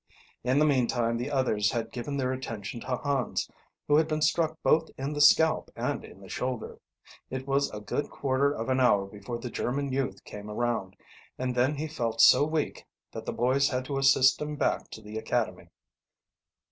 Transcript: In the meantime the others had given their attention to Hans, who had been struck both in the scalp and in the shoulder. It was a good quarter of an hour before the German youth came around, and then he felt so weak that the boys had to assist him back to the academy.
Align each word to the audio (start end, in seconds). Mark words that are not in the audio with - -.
In 0.43 0.57
the 0.57 0.65
meantime 0.65 1.15
the 1.19 1.29
others 1.29 1.69
had 1.73 1.91
given 1.91 2.17
their 2.17 2.31
attention 2.33 2.79
to 2.79 2.87
Hans, 2.87 3.47
who 3.87 3.97
had 3.97 4.07
been 4.07 4.23
struck 4.23 4.57
both 4.63 4.89
in 4.97 5.13
the 5.13 5.21
scalp 5.21 5.69
and 5.75 6.03
in 6.03 6.21
the 6.21 6.27
shoulder. 6.27 6.79
It 7.29 7.45
was 7.45 7.69
a 7.69 7.79
good 7.81 8.09
quarter 8.09 8.51
of 8.51 8.67
an 8.69 8.79
hour 8.79 9.05
before 9.05 9.37
the 9.37 9.51
German 9.51 9.93
youth 9.93 10.23
came 10.23 10.49
around, 10.49 10.95
and 11.37 11.53
then 11.53 11.75
he 11.75 11.87
felt 11.87 12.19
so 12.19 12.43
weak 12.45 12.83
that 13.11 13.27
the 13.27 13.31
boys 13.31 13.69
had 13.69 13.85
to 13.85 13.99
assist 13.99 14.41
him 14.41 14.55
back 14.55 14.89
to 14.89 15.03
the 15.03 15.19
academy. 15.19 15.69